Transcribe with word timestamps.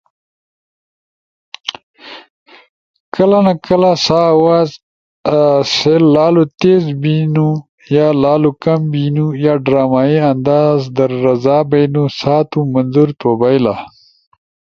کلہ 3.13 3.39
نہ 3.45 3.53
کلہ 3.65 3.93
سا 4.05 4.19
آواز 4.33 4.69
ایسے 5.31 5.95
لالو 6.13 6.43
تیز 6.59 6.83
بیںنپو 7.01 7.47
یا 7.93 8.07
لالو 8.21 8.51
کم 8.63 8.81
بینُو 8.91 9.25
یا 9.43 9.53
ڈرامائی 9.65 10.17
انداز 10.31 10.79
در 10.95 11.09
رضا 11.25 11.57
بیئنو 11.69 12.03
سا 12.19 12.35
تُو 12.49 12.59
منظور 12.73 13.09
تو 13.19 13.29
بئیلا۔ 13.39 13.75